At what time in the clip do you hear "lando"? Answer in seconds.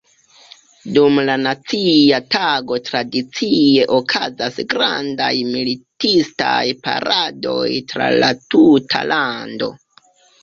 9.13-9.69